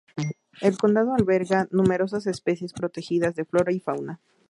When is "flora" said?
3.45-3.71